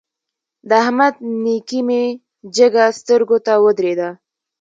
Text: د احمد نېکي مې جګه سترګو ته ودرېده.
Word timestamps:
د 0.69 0.71
احمد 0.83 1.15
نېکي 1.43 1.79
مې 1.87 2.03
جګه 2.55 2.85
سترګو 2.99 3.37
ته 3.45 3.53
ودرېده. 3.63 4.09